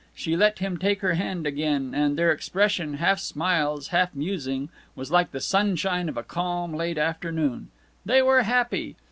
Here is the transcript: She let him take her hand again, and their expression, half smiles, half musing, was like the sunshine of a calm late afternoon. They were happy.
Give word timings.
She 0.15 0.35
let 0.35 0.57
him 0.57 0.79
take 0.79 1.01
her 1.01 1.13
hand 1.13 1.45
again, 1.45 1.93
and 1.93 2.17
their 2.17 2.31
expression, 2.31 2.95
half 2.95 3.19
smiles, 3.19 3.89
half 3.89 4.15
musing, 4.15 4.69
was 4.95 5.11
like 5.11 5.29
the 5.29 5.39
sunshine 5.39 6.09
of 6.09 6.17
a 6.17 6.23
calm 6.23 6.73
late 6.73 6.97
afternoon. 6.97 7.69
They 8.03 8.23
were 8.23 8.41
happy. 8.41 8.95